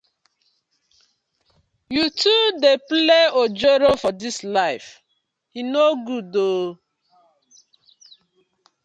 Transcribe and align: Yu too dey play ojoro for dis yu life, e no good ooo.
Yu 1.95 2.05
too 2.19 2.43
dey 2.61 2.77
play 2.89 3.25
ojoro 3.41 3.91
for 4.01 4.11
dis 4.21 4.37
yu 4.43 4.49
life, 4.59 4.87
e 5.59 5.61
no 5.73 5.85
good 6.05 6.31
ooo. 6.47 6.69